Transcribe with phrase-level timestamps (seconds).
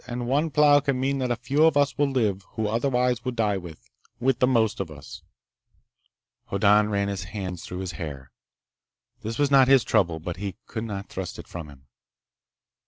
[0.07, 3.35] And one plow can mean that a few of us will live who otherwise would
[3.35, 3.87] die with...
[4.19, 5.21] with the most of us."
[6.47, 8.31] Hoddan ran his hands through his hair.
[9.21, 11.85] This was not his trouble, but he could not thrust it from him.